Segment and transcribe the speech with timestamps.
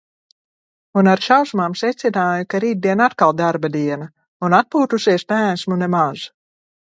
[1.01, 4.07] Un ar šausmām secināju, ka rītdien atkal darba diena.
[4.49, 6.25] Un atpūtusies neesmu nemaz.